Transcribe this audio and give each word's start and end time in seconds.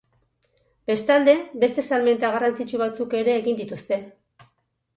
Bestalde, 0.91 1.35
beste 1.65 1.85
salmenta 1.89 2.33
garrantzitsu 2.37 2.81
batzuk 2.85 3.17
ere 3.23 3.39
egin 3.43 3.63
dituzte. 3.63 4.05